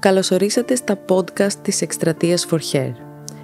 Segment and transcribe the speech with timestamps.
[0.00, 2.92] Καλωσορίσατε στα podcast της Εκστρατείας for Hair,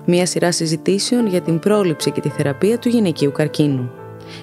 [0.05, 3.91] μια σειρά συζητήσεων για την πρόληψη και τη θεραπεία του γυναικείου καρκίνου.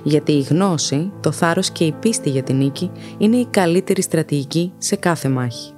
[0.04, 4.74] Γιατί η γνώση, το θάρρος και η πίστη για την νίκη είναι η καλύτερη στρατηγική
[4.78, 5.74] σε κάθε μάχη.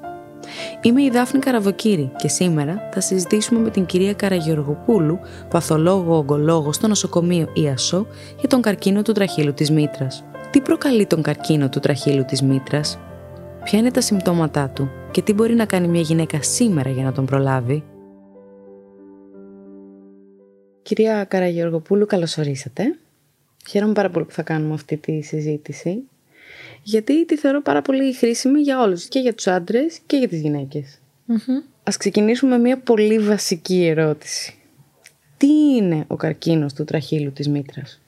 [0.81, 7.47] Είμαι η Δάφνη Καραβοκύρη και σήμερα θα συζητήσουμε με την κυρία Καραγεωργοπούλου, παθολόγο-ογκολόγο στο νοσοκομείο
[7.53, 8.07] ΙΑΣΟ
[8.39, 10.23] για τον καρκίνο του τραχύλου της μήτρας.
[10.51, 12.99] Τι προκαλεί τον καρκίνο του τραχύλου της μήτρας,
[13.65, 17.11] ποια είναι τα συμπτώματά του και τι μπορεί να κάνει μια γυναίκα σήμερα για να
[17.11, 17.83] τον προλάβει;
[20.81, 22.83] Κυρία Καραγεωργοπούλου, καλώς ορίσατε.
[23.69, 26.03] Χαίρομαι πάρα πολύ που θα κάνουμε αυτή τη συζήτηση,
[26.83, 30.41] γιατί τη θεωρώ πάρα πολύ χρήσιμη για όλους, και για τους άντρες και για τις
[30.41, 30.99] γυναίκες.
[31.27, 31.69] Mm-hmm.
[31.83, 34.55] Ας ξεκινήσουμε με μια πολύ βασική ερώτηση.
[35.37, 38.01] Τι είναι ο καρκίνος του τραχύλου της μήτρας;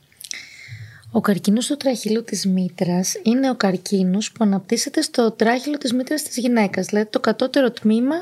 [1.12, 6.24] Ο καρκίνος του τραχύλου της μήτρας είναι ο καρκίνος που αναπτύσσεται στο τράχυλο της μήτρας
[6.24, 8.16] της γυναίκας, δηλαδή το κατώτερο τμήμα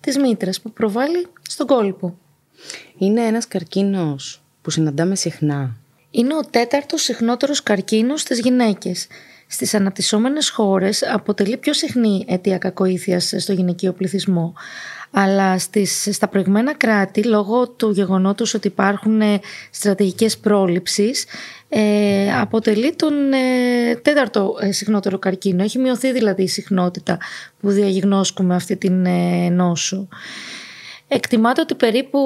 [0.00, 2.18] της μήτρας που προβάλλει στον κόλπο.
[2.98, 5.76] Είναι ένας καρκίνος που συναντάμε συχνά;
[6.10, 9.06] Είναι ο τέταρτος συχνότερος καρκίνος στις γυναίκες.
[9.46, 14.54] Στις αναπτυσσόμενες χώρες αποτελεί πιο συχνή αιτία κακοήθειας στο γυναικείο πληθυσμό
[15.12, 21.24] αλλά στις, στα προηγμένα κράτη λόγω του γεγονότος ότι υπάρχουν ε, στρατηγικές πρόληψης
[21.68, 25.62] ε, αποτελεί τον ε, τέταρτο ε, συχνότερο καρκίνο.
[25.62, 27.18] Έχει μειωθεί δηλαδή η συχνότητα
[27.60, 30.08] που διαγνώσκουμε αυτή την ε, νόσο.
[31.08, 32.18] Εκτιμάται ότι περίπου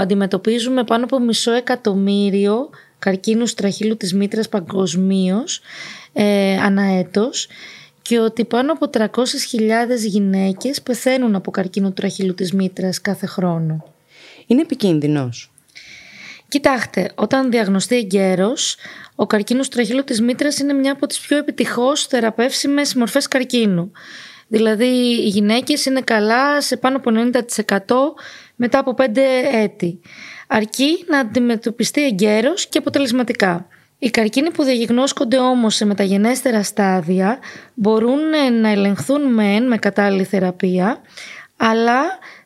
[0.00, 5.60] αντιμετωπίζουμε πάνω από μισό εκατομμύριο καρκίνους τραχύλου της μήτρας παγκοσμίως
[6.12, 7.48] ε, αναέτος
[8.02, 9.08] και ότι πάνω από 300.000
[10.06, 13.84] γυναίκες πεθαίνουν από καρκίνο του τραχύλου της μήτρας κάθε χρόνο.
[14.46, 15.52] Είναι επικίνδυνος.
[16.48, 18.76] Κοιτάξτε, όταν διαγνωστεί εγκαίρος,
[19.14, 23.92] ο καρκίνος του τραχύλου της μήτρας είναι μια από τις πιο επιτυχώς θεραπεύσιμες μορφές καρκίνου.
[24.48, 24.86] Δηλαδή
[25.24, 28.14] οι γυναίκες είναι καλά σε πάνω από 90%
[28.56, 29.04] μετά από 5
[29.52, 30.00] έτη.
[30.46, 33.66] Αρκεί να αντιμετωπιστεί εγκαίρος και αποτελεσματικά.
[34.02, 37.38] Οι καρκίνοι που διαγνώσκονται όμως σε μεταγενέστερα στάδια
[37.74, 38.18] μπορούν
[38.60, 41.00] να ελεγχθούν μεν με κατάλληλη θεραπεία,
[41.56, 42.00] αλλά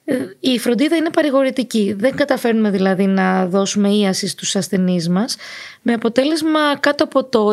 [0.05, 1.95] ε, η φροντίδα είναι παρηγορητική.
[1.99, 5.37] Δεν καταφέρνουμε δηλαδή να δώσουμε ίαση στους ασθενείς μας,
[5.83, 7.49] με αποτέλεσμα κάτω από το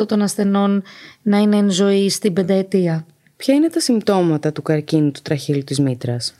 [0.00, 0.82] 20% των ασθενών
[1.22, 3.06] να είναι εν ζωή στην πενταετία.
[3.36, 6.34] Ποια είναι τα συμπτώματα του καρκίνου του τραχύλου της μήτρας;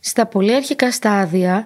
[0.00, 1.64] Στα πολύ αρχικά στάδια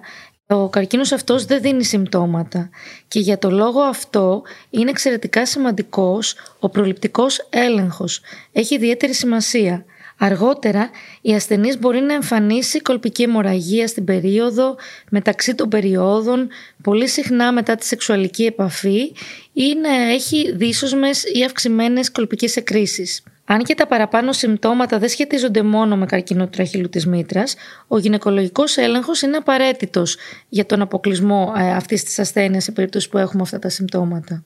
[0.51, 2.69] ο καρκίνος αυτός δεν δίνει συμπτώματα
[3.07, 8.21] και για το λόγο αυτό είναι εξαιρετικά σημαντικός ο προληπτικός έλεγχος.
[8.51, 9.85] Έχει ιδιαίτερη σημασία.
[10.17, 10.89] Αργότερα,
[11.21, 14.75] η ασθενής μπορεί να εμφανίσει κολπική αιμορραγία στην περίοδο,
[15.09, 16.49] μεταξύ των περιόδων,
[16.83, 19.13] πολύ συχνά μετά τη σεξουαλική επαφή
[19.53, 23.23] ή να έχει δύσοσμες ή αυξημένες κολπικές εκκρίσεις.
[23.51, 27.55] Αν και τα παραπάνω συμπτώματα δεν σχετίζονται μόνο με καρκίνο του τραχύλου της μήτρας,
[27.87, 30.17] ο γυναικολογικός έλεγχος είναι απαραίτητος
[30.49, 34.43] για τον αποκλεισμό ε, αυτής της ασθένειας σε περίπτωση που έχουμε αυτά τα συμπτώματα.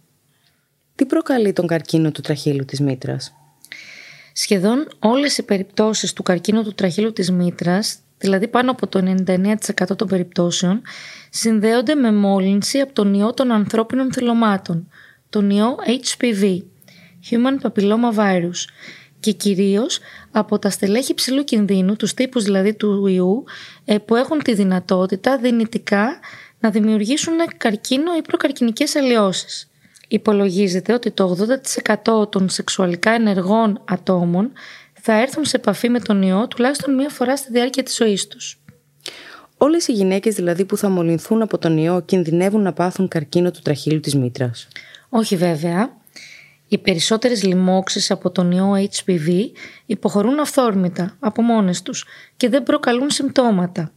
[0.95, 3.33] Τι προκαλεί τον καρκίνο του τραχύλου της μήτρας;
[4.33, 9.95] Σχεδόν όλες οι περιπτώσεις του καρκίνου του τραχύλου της μήτρας, δηλαδή πάνω από το 99%
[9.95, 10.81] των περιπτώσεων,
[11.29, 14.89] συνδέονται με μόλυνση από τον ιό των ανθρώπινων θυλωμάτων,
[15.29, 16.61] τον ιό HPV,
[17.29, 18.65] Human Papilloma Virus,
[19.23, 19.99] και κυρίως
[20.31, 23.43] από τα στελέχη ψηλού κινδύνου, τους τύπους δηλαδή του ιού,
[23.85, 26.19] ε, που έχουν τη δυνατότητα δυνητικά
[26.59, 29.69] να δημιουργήσουν καρκίνο ή προκαρκινικές αλλοιώσεις.
[30.07, 34.51] Υπολογίζεται ότι το 80% των σεξουαλικά ενεργών ατόμων
[34.93, 38.61] θα έρθουν σε επαφή με τον ιό τουλάχιστον μία φορά στη διάρκεια της ζωής τους.
[39.57, 43.59] Όλες οι γυναίκες δηλαδή που θα μολυνθούν από τον ιό κινδυνεύουν να πάθουν καρκίνο του
[43.63, 44.67] τραχύλου της μήτρας.
[45.09, 46.01] Όχι βέβαια.
[46.73, 49.29] Οι περισσότερες λοιμώξεις από τον ιό HPV
[49.85, 52.05] υποχωρούν αυθόρμητα από μόνες τους
[52.37, 53.91] και δεν προκαλούν συμπτώματα.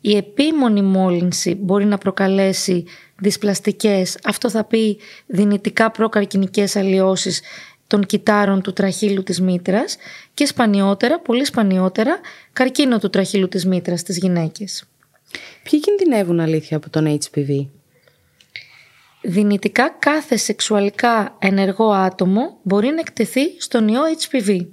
[0.00, 2.84] Η επίμονη μόλυνση μπορεί να προκαλέσει
[3.18, 7.40] δυσπλαστικές, αυτό θα πει δυνητικά προκαρκινικές αλλοιώσεις
[7.86, 9.96] των κυτάρων του τραχύλου της μήτρας
[10.34, 12.20] και σπανιότερα, πολύ σπανιότερα,
[12.52, 14.84] καρκίνο του τραχύλου της μήτρας στις γυναίκες.
[15.62, 17.66] Ποιοι κινδυνεύουν αλήθεια από τον HPV?
[19.24, 24.66] Δυνητικά κάθε σεξουαλικά ενεργό άτομο μπορεί να εκτεθεί στον ιό HPV.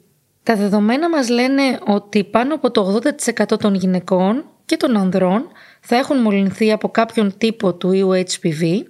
[0.44, 3.02] Τα δεδομένα μας λένε ότι πάνω από το
[3.50, 5.48] 80% των γυναικών και των ανδρών
[5.82, 8.82] θα έχουν μολυνθεί από κάποιον τύπο του ιού HPV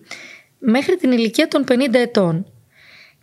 [0.60, 2.52] μέχρι την ηλικία των 50 ετών.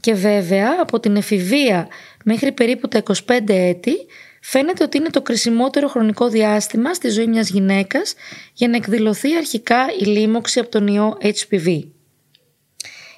[0.00, 1.88] Και βέβαια από την εφηβεία
[2.24, 3.92] μέχρι περίπου τα 25 έτη
[4.40, 8.14] φαίνεται ότι είναι το κρισιμότερο χρονικό διάστημα στη ζωή μιας γυναίκας
[8.52, 11.95] για να εκδηλωθεί αρχικά η λίμωξη από τον ιό HPV.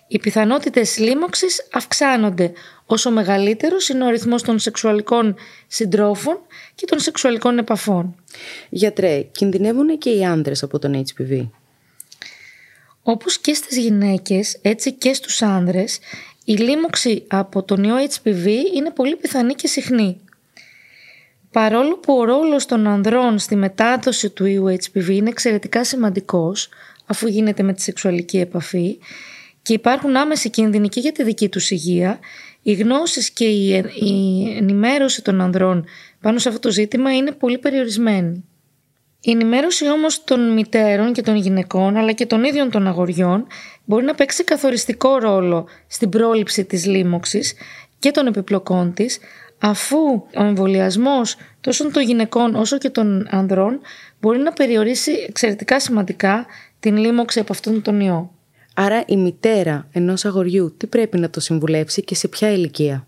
[0.09, 2.53] Οι πιθανότητες λίμωξης αυξάνονται
[2.87, 6.39] όσο μεγαλύτερος είναι ο αριθμός των σεξουαλικών συντρόφων
[6.75, 8.15] και των σεξουαλικών επαφών.
[8.69, 11.49] Γιατρέ, κινδυνεύουν και οι άντρες από τον HPV.
[13.03, 15.99] Όπως και στις γυναίκες, έτσι και στους άνδρες,
[16.45, 20.21] η λίμωξη από τον ιό HPV είναι πολύ πιθανή και συχνή.
[21.51, 26.69] Παρόλο που ο ρόλος των ανδρών στη μετάδοση του ιού HPV είναι εξαιρετικά σημαντικός,
[27.07, 28.99] αφού γίνεται με τη σεξουαλική επαφή,
[29.63, 32.19] και υπάρχουν άμεση κίνδυνοι και για τη δική τους υγεία,
[32.63, 33.75] οι γνώσεις και η
[34.57, 35.85] ενημέρωση των ανδρών
[36.21, 38.45] πάνω σε αυτό το ζήτημα είναι πολύ περιορισμένη.
[39.21, 43.47] Η ενημέρωση όμως των μητέρων και των γυναικών αλλά και των ίδιων των αγοριών
[43.85, 47.55] μπορεί να παίξει καθοριστικό ρόλο στην πρόληψη της λίμωξης
[47.99, 49.19] και των επιπλοκών της
[49.59, 49.99] αφού
[50.37, 53.81] ο εμβολιασμός τόσο των γυναικών όσο και των ανδρών
[54.21, 56.47] μπορεί να περιορίσει εξαιρετικά σημαντικά
[56.81, 58.38] την λίμωξη από αυτόν τον ιό.
[58.81, 63.07] Άρα η μητέρα ενός αγοριού τι πρέπει να το συμβουλεύσει και σε ποια ηλικία;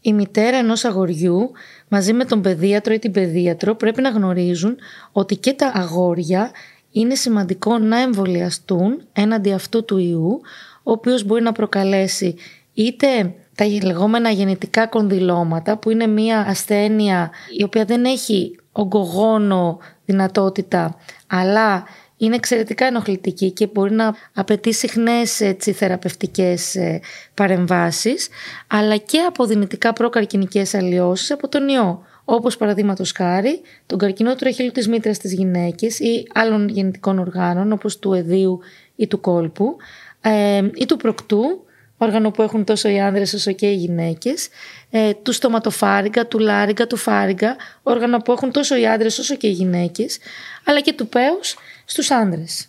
[0.00, 1.50] Η μητέρα ενός αγοριού
[1.88, 4.76] μαζί με τον παιδίατρο ή την παιδίατρο πρέπει να γνωρίζουν
[5.12, 6.50] ότι και τα αγόρια
[6.90, 10.40] είναι σημαντικό να εμβολιαστούν έναντι αυτού του ιού,
[10.82, 12.34] ο οποίος μπορεί να προκαλέσει
[12.72, 20.96] είτε τα λεγόμενα γενετικά κονδυλώματα, που είναι μια ασθένεια η οποία δεν έχει ογκογόνο δυνατότητα,
[21.26, 21.84] αλλά
[22.24, 27.00] είναι εξαιρετικά ενοχλητική και μπορεί να απαιτεί συχνές έτσι, θεραπευτικές ε,
[27.34, 28.28] παρεμβάσεις,
[28.66, 34.44] αλλά και από δυνητικά προκαρκινικές αλλοιώσεις από τον ιό, όπως παραδείγματος χάρη τον καρκινό του
[34.44, 38.60] ραχύλου της μήτρας στις γυναίκες ή άλλων γεννητικών οργάνων όπως του εδίου
[38.96, 39.76] ή του κόλπου
[40.20, 41.64] ε, ή του προκτού,
[41.98, 44.48] όργανο που έχουν τόσο οι άνδρες όσο και οι γυναίκες,
[44.90, 49.46] ε, του στοματοφάριγγα, του λάριγγα, του φάριγγα, όργανα που έχουν τόσο οι άνδρες όσο και
[49.46, 50.18] οι γυναίκες,
[50.64, 52.68] αλλά και του πέους στους άνδρες.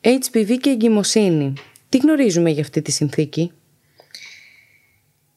[0.00, 1.52] HPV και εγκυμοσύνη.
[1.88, 3.52] Τι γνωρίζουμε για αυτή τη συνθήκη;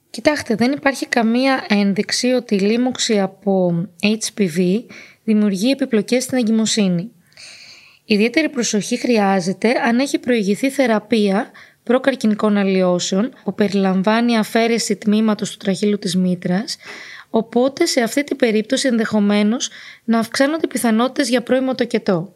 [0.10, 4.84] Κοιτάξτε, δεν υπάρχει καμία ένδειξη ότι η λίμωξη από HPV
[5.24, 7.12] δημιουργεί επιπλοκές στην εγκυμοσύνη.
[8.06, 11.52] Ιδιαίτερη προσοχή χρειάζεται αν έχει προηγηθεί θεραπεία
[11.84, 16.78] προκαρκινικών αλλοιώσεων που περιλαμβάνει αφαίρεση τμήματος του τραχύλου της μήτρας,
[17.30, 19.70] οπότε σε αυτή την περίπτωση ενδεχομένως
[20.04, 22.34] να αυξάνονται πιθανότητες για πρώιμο τοκετό.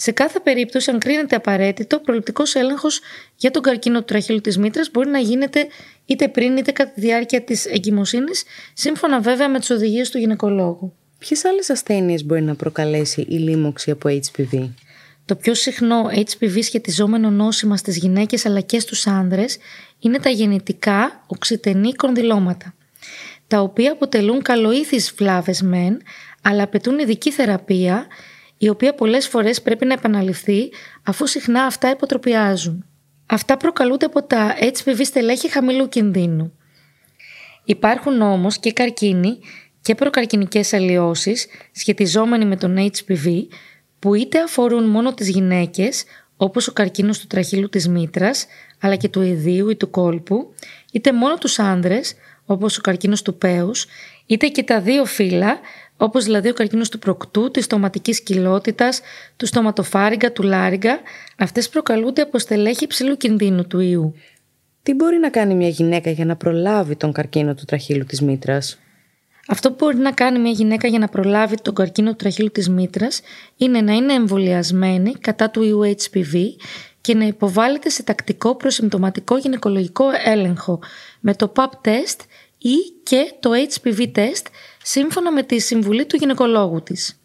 [0.00, 3.00] Σε κάθε περίπτωση, αν κρίνεται απαραίτητο, προληπτικός έλεγχος
[3.36, 5.66] για τον καρκίνο του τραχύλου της μήτρας μπορεί να γίνεται
[6.04, 10.92] είτε πριν είτε κατά τη διάρκεια της εγκυμοσύνης, σύμφωνα βέβαια με τις οδηγίες του γυναικολόγου.
[11.18, 14.68] Ποιες άλλες ασθένειες μπορεί να προκαλέσει η λίμωξη από HPV.
[15.24, 19.58] Το πιο συχνό HPV σχετιζόμενο νόσημα στις γυναίκες αλλά και στους άνδρες
[19.98, 22.74] είναι τα γεννητικά οξυτενή κονδυλώματα,
[23.46, 26.02] τα οποία αποτελούν καλοήθεις βλάβες μεν,
[26.42, 28.06] αλλά απαιτούν ειδική θεραπεία
[28.58, 30.70] η οποία πολλές φορές πρέπει να επαναληφθεί
[31.02, 32.84] αφού συχνά αυτά υποτροπιάζουν.
[33.26, 36.52] Αυτά προκαλούνται από τα HPV στελέχη χαμηλού κινδύνου.
[37.64, 39.38] Υπάρχουν όμως και καρκίνοι
[39.80, 43.46] και προκαρκινικές αλλοιώσεις σχετιζόμενοι με τον HPV
[43.98, 46.04] που είτε αφορούν μόνο τις γυναίκες
[46.36, 48.46] όπως ο καρκίνος του τραχύλου της μήτρας
[48.80, 50.54] αλλά και του ιδίου ή του κόλπου
[50.92, 52.14] είτε μόνο τους άνδρες
[52.50, 53.86] όπως ο καρκίνος του πέους
[54.26, 55.58] είτε και τα δύο φύλλα
[55.96, 59.00] όπως δηλαδή ο καρκίνος του προκτού, της στοματικής κοιλότητας,
[59.36, 60.98] του στοματοφάριγγα, του λάριγγα,
[61.38, 64.14] αυτές προκαλούνται από στελέχη υψηλού κινδύνου του ιού.
[64.82, 68.78] Τι μπορεί να κάνει μια γυναίκα για να προλάβει τον καρκίνο του τραχύλου της μήτρας;
[69.48, 72.68] Αυτό που μπορεί να κάνει μια γυναίκα για να προλάβει τον καρκίνο του τραχύλου της
[72.68, 73.20] μήτρας
[73.56, 76.34] είναι να είναι εμβολιασμένη κατά του ιού HPV
[77.00, 80.78] και να υποβάλλεται σε τακτικό προσυμπτωματικό γυναικολογικό έλεγχο
[81.20, 82.20] με το PAP test
[82.58, 84.46] ή και το HPV test
[84.82, 87.20] σύμφωνα με τη συμβουλή του γυναικολόγου της.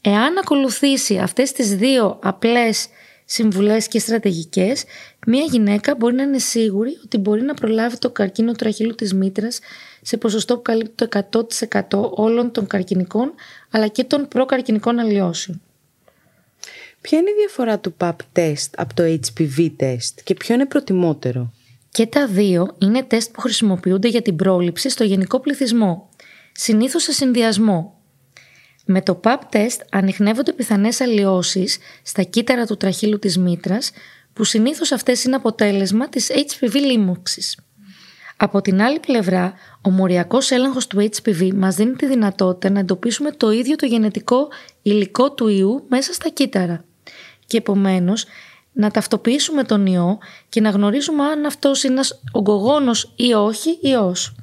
[0.00, 2.88] Εάν ακολουθήσει αυτές τις δύο απλές
[3.24, 4.84] συμβουλές και στρατηγικές,
[5.26, 9.58] μια γυναίκα μπορεί να είναι σίγουρη ότι μπορεί να προλάβει το καρκίνο τραχύλου της μήτρας
[10.02, 11.46] σε ποσοστό που καλύπτει το
[11.90, 13.34] 100% όλων των καρκινικών
[13.70, 15.60] αλλά και των προκαρκινικών αλλοιώσεων.
[17.00, 21.52] Ποια είναι η διαφορά του PAP test από το HPV test και ποιο είναι προτιμότερο;
[21.90, 26.08] Και τα δύο είναι τεστ που χρησιμοποιούνται για την πρόληψη στο γενικό πληθυσμό
[26.52, 27.94] συνήθως σε συνδυασμό.
[28.84, 33.90] Με το PAP test ανοιχνεύονται πιθανές αλλοιώσεις στα κύτταρα του τραχύλου της μήτρας,
[34.32, 37.58] που συνήθως αυτές είναι αποτέλεσμα της HPV λίμωξης.
[38.36, 43.30] Από την άλλη πλευρά, ο μοριακός έλεγχος του HPV μας δίνει τη δυνατότητα να εντοπίσουμε
[43.30, 44.48] το ίδιο το γενετικό
[44.82, 46.84] υλικό του ιού μέσα στα κύτταρα
[47.46, 48.24] και επομένως
[48.72, 53.94] να ταυτοποιήσουμε τον ιό και να γνωρίζουμε αν αυτός είναι ένας ογκογόνος ή όχι ή
[53.94, 54.34] όσο.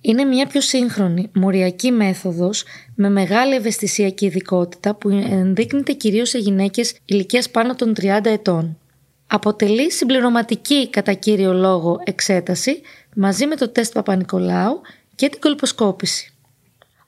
[0.00, 6.38] Είναι μια πιο σύγχρονη, μοριακή μέθοδος με μεγάλη ευαισθησία και ειδικότητα που ενδείκνυται κυρίως σε
[6.38, 8.78] γυναίκες ηλικίας πάνω των 30 ετών.
[9.26, 12.80] αποτελεί συμπληρωματική κατά κύριο λόγο εξέταση
[13.14, 14.80] μαζί με το τεστ Παπα-Νικολάου
[15.14, 16.33] και την κολποσκόπηση.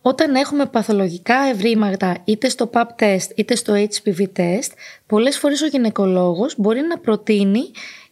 [0.08, 4.70] Όταν έχουμε παθολογικά ευρήματα είτε στο PAP test είτε στο HPV test,
[5.06, 7.60] πολλές φορές ο γυναικολόγος μπορεί να προτείνει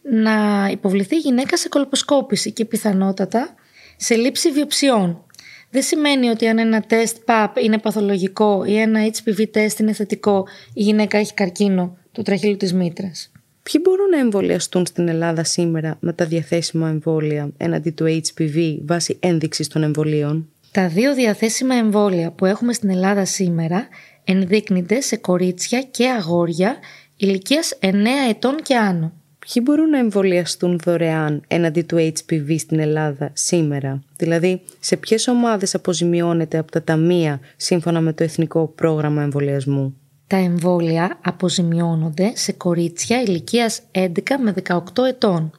[0.01, 3.55] να υποβληθεί η γυναίκα σε κολποσκόπηση και πιθανότατα
[3.97, 5.23] σε λήψη βιοψιών.
[5.69, 10.47] Δεν σημαίνει ότι αν ένα τεστ PAP είναι παθολογικό ή ένα HPV τεστ είναι θετικό,
[10.73, 13.31] η γυναίκα έχει καρκίνο του τραχύλου της μήτρας.
[13.71, 19.17] Ποιοι μπορούν να εμβολιαστούν στην Ελλάδα σήμερα με τα διαθέσιμα εμβόλια έναντι του HPV βάσει
[19.19, 23.87] ένδειξης των εμβολίων; Τα δύο διαθέσιμα εμβόλια που έχουμε στην Ελλάδα σήμερα
[24.23, 26.75] ενδείκνυνται σε κορίτσια και αγόρια
[27.15, 27.93] ηλικίας 9
[28.29, 29.13] ετών και άνω.
[29.39, 35.75] Ποιοι μπορούν να εμβολιαστούν δωρεάν έναντι του HPV στην Ελλάδα σήμερα, δηλαδή σε ποιες ομάδες
[35.75, 43.21] αποζημιώνεται από τα ταμεία σύμφωνα με το Εθνικό Πρόγραμμα Εμβολιασμού; Τα εμβόλια αποζημιώνονται σε κορίτσια
[43.21, 44.09] ηλικίας 11
[44.43, 45.51] με 18 ετών,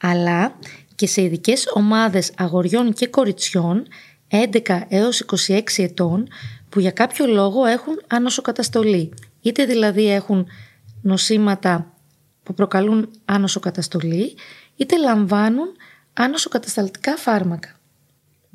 [0.00, 0.58] αλλά
[0.94, 3.86] και σε ειδικές ομάδες αγοριών και κοριτσιών
[4.32, 6.28] 11 έως 26 ετών
[6.68, 10.46] που για κάποιο λόγο έχουν άνοσοκαταστολή, είτε δηλαδή έχουν
[11.02, 11.94] νοσήματα
[12.42, 14.34] που προκαλούν άνοσοκαταστολή,
[14.76, 15.66] είτε λαμβάνουν
[16.12, 17.80] άνοσοκατασταλτικά φάρμακα.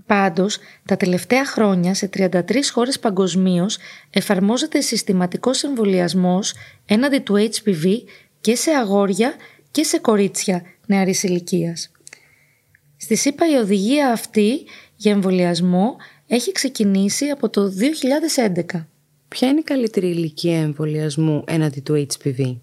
[0.05, 2.41] Πάντως, τα τελευταία χρόνια σε 33
[2.71, 3.77] χώρες παγκοσμίως
[4.09, 6.53] εφαρμόζεται συστηματικός εμβολιασμός
[6.85, 7.85] έναντι του HPV
[8.41, 9.33] και σε αγόρια
[9.71, 11.91] και σε κορίτσια νεαρής ηλικίας.
[12.97, 14.65] Στη ΣΥΠΑ η οδηγία αυτή
[14.97, 15.95] για εμβολιασμό
[16.27, 17.71] έχει ξεκινήσει από το
[18.73, 18.85] 2011.
[19.27, 22.55] Ποια είναι η καλύτερη ηλικία εμβολιασμού έναντι του HPV?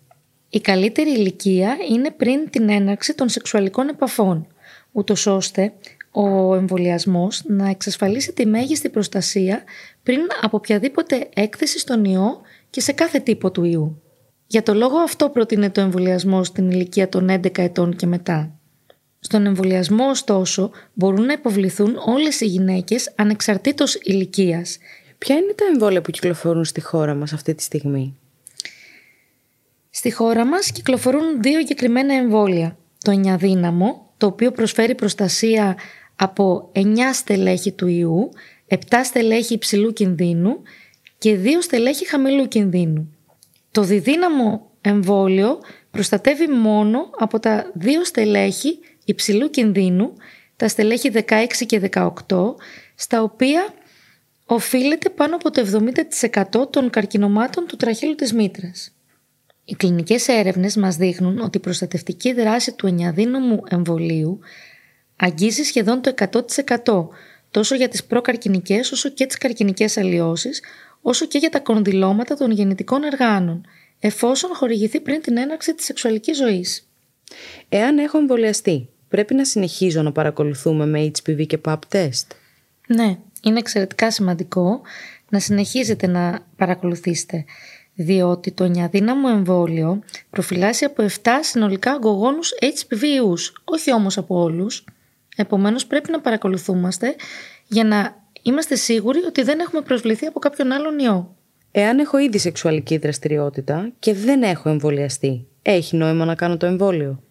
[0.49, 4.47] Η καλύτερη ηλικία είναι πριν την έναρξη των σεξουαλικών επαφών,
[4.93, 5.73] ούτως ώστε
[6.11, 9.63] ο εμβολιασμός να εξασφαλίσει τη μέγιστη προστασία
[10.03, 14.03] πριν από οποιαδήποτε έκθεση στον ιό και σε κάθε τύπο του ιού.
[14.47, 18.54] Για το λόγο αυτό προτείνεται ο εμβολιασμός στην ηλικία των 11 ετών και μετά.
[19.27, 24.79] Στον εμβολιασμό, ωστόσο, μπορούν να υποβληθούν όλες οι γυναίκες ανεξαρτήτως ηλικίας.
[25.19, 28.17] Ποια είναι τα εμβόλια που κυκλοφορούν στη χώρα μας αυτή τη στιγμή;
[29.91, 32.77] Στη χώρα μας κυκλοφορούν δύο εγκεκριμένα εμβόλια.
[33.05, 35.77] Το ενιαδύναμο, το οποίο προσφέρει προστασία
[36.17, 36.81] από 9
[37.13, 38.31] στελέχη του ιού,
[38.69, 40.63] 7 στελέχη υψηλού κινδύνου
[41.19, 43.15] και 2 στελέχη χαμηλού κινδύνου.
[43.71, 45.59] Το διδύναμο εμβόλιο
[45.91, 50.13] προστατεύει μόνο από τα 2 στελέχη υψηλού κινδύνου,
[50.57, 52.11] τα στελέχη 16 και 18,
[52.95, 53.75] στα οποία
[54.47, 55.61] οφείλεται πάνω από το
[56.61, 58.95] 70% των καρκινομάτων του τραχύλου της μήτρας.
[59.65, 64.39] Οι κλινικές έρευνες μας δείχνουν ότι η προστατευτική δράση του ενιαδύναμου εμβολίου
[65.17, 66.15] αγγίζει σχεδόν το
[66.85, 67.09] 100%
[67.51, 70.63] τόσο για τις προκαρκινικές όσο και τις καρκινικές αλλοιώσεις,
[71.01, 73.67] όσο και για τα κονδυλώματα των γεννητικών εργάνων,
[74.01, 76.89] εφόσον χορηγηθεί πριν την έναρξη της σεξουαλικής ζωής.
[77.69, 82.27] Εάν έχω εμβολιαστεί, πρέπει να συνεχίζω να παρακολουθούμε με HPV και PAP test.
[82.87, 84.81] Ναι, είναι εξαιρετικά σημαντικό
[85.29, 87.45] να συνεχίζετε να παρακολουθήσετε,
[87.95, 94.85] διότι το νιαδύναμο εμβόλιο προφυλάσσει από 7 συνολικά αγκογόνους HPV ιούς, όχι όμως από όλους.
[95.37, 97.15] Επομένως πρέπει να παρακολουθούμαστε
[97.67, 101.37] για να είμαστε σίγουροι ότι δεν έχουμε προσβληθεί από κάποιον άλλον ιό.
[101.71, 107.23] Εάν έχω ήδη σεξουαλική δραστηριότητα και δεν έχω εμβολιαστεί, έχει νόημα να κάνω το εμβόλιο;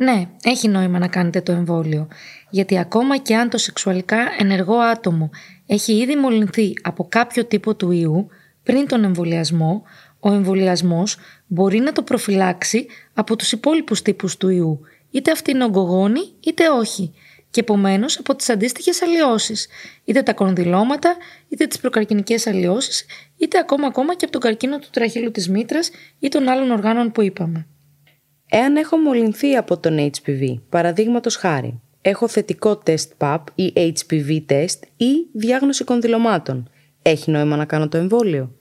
[0.00, 2.08] Ναι, έχει νόημα να κάνετε το εμβόλιο,
[2.50, 5.30] γιατί ακόμα και αν το σεξουαλικά ενεργό άτομο
[5.66, 8.28] έχει ήδη μολυνθεί από κάποιο τύπο του ιού
[8.62, 9.82] πριν τον εμβολιασμό,
[10.20, 15.64] ο εμβολιασμός μπορεί να το προφυλάξει από τους υπόλοιπους τύπους του ιού, είτε αυτή είναι
[15.64, 17.14] ογκογόνη είτε όχι,
[17.50, 19.68] και επομένως από τις αντίστοιχες αλλοιώσεις,
[20.04, 21.16] είτε τα κονδυλώματα,
[21.48, 23.04] είτε τις προκαρκινικές αλλοιώσεις,
[23.36, 27.12] είτε ακόμα ακόμα και από τον καρκίνο του τραχύλου της μήτρας ή των άλλων οργάνων
[27.12, 27.66] που είπαμε.
[28.50, 34.84] Εάν έχω μολυνθεί από τον HPV, παραδείγματος χάρη, έχω θετικό τεστ PAP ή HPV τεστ
[34.96, 36.70] ή διάγνωση κονδυλωμάτων,
[37.02, 38.52] έχει νόημα να κάνω το εμβόλιο;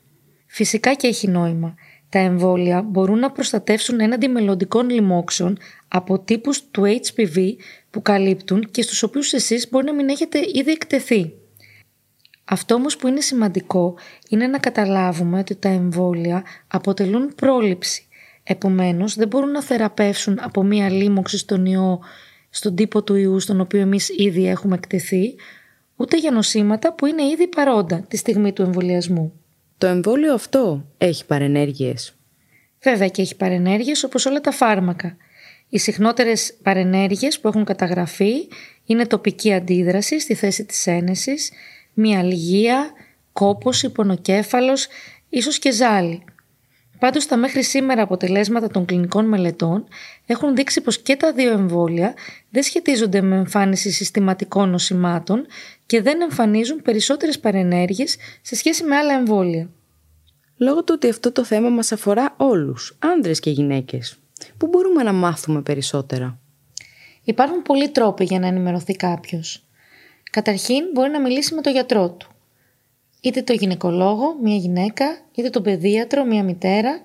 [0.45, 1.75] Φυσικά και έχει νόημα.
[2.09, 7.53] Τα εμβόλια μπορούν να προστατεύσουν έναντι μελλοντικών λοιμόξεων από τύπους του HPV
[7.89, 11.33] που καλύπτουν και στους οποίους εσείς μπορεί να μην έχετε ήδη εκτεθεί.
[12.43, 13.95] Αυτό όμως που είναι σημαντικό
[14.29, 18.06] είναι να καταλάβουμε ότι τα εμβόλια αποτελούν πρόληψη
[18.47, 21.99] Επομένως δεν μπορούν να θεραπεύσουν από μία λίμωξη στον ιό
[22.49, 25.35] στον τύπο του ιού στον οποίο εμείς ήδη έχουμε εκτεθεί,
[25.95, 29.33] ούτε για νοσήματα που είναι ήδη παρόντα τη στιγμή του εμβολιασμού.
[29.77, 32.15] Το εμβόλιο αυτό έχει παρενέργειες.
[32.83, 35.17] Βέβαια και έχει παρενέργειες όπως όλα τα φάρμακα.
[35.69, 38.33] Οι συχνότερες παρενέργειες που έχουν καταγραφεί
[38.85, 41.51] είναι τοπική αντίδραση στη θέση της ένεσης,
[41.93, 42.91] μία αλγία,
[43.33, 44.87] κόπωση, πονοκέφαλος,
[45.29, 46.23] ίσως και ζάλι.
[46.99, 49.87] Πάντως τα μέχρι σήμερα αποτελέσματα των κλινικών μελετών
[50.25, 52.13] έχουν δείξει πως και τα δύο εμβόλια
[52.49, 55.45] δεν σχετίζονται με εμφάνιση συστηματικών νοσημάτων
[55.85, 59.69] και δεν εμφανίζουν περισσότερες παρενέργειες σε σχέση με άλλα εμβόλια.
[60.57, 64.17] Λόγω του ότι αυτό το θέμα μας αφορά όλους, άνδρες και γυναίκες.
[64.57, 66.39] Πού μπορούμε να μάθουμε περισσότερα;
[67.23, 69.63] Υπάρχουν πολλοί τρόποι για να ενημερωθεί κάποιος.
[70.31, 72.27] Καταρχήν μπορεί να μιλήσει με τον γιατρό του.
[73.21, 76.99] Είτε το γυναικολόγο, μια γυναίκα, είτε τον παιδίατρο, μια μητέρα,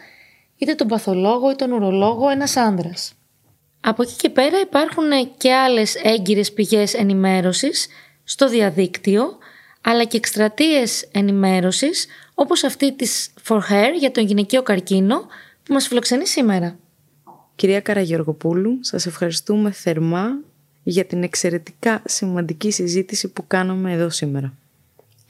[0.57, 3.13] είτε τον παθολόγο ή τον ουρολόγο, ένας άνδρας.
[3.81, 5.05] Από εκεί και πέρα υπάρχουν
[5.37, 7.89] και άλλες έγκυρες πηγές ενημέρωσης
[8.25, 9.39] στο διαδίκτυο,
[9.81, 15.21] αλλά και εκστρατείες ενημέρωσης όπως αυτή της For Hair για τον γυναικείο καρκίνο
[15.63, 16.79] που μας φιλοξενεί σήμερα.
[17.57, 20.39] Κυρία Καραγεωργοπούλου, σας ευχαριστούμε θερμά
[20.83, 24.55] για την εξαιρετικά σημαντική συζήτηση που κάναμε εδώ σήμερα.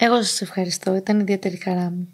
[0.04, 2.08] Εγώ σας ευχαριστώ, ήταν ιδιαίτερη χαρά μου.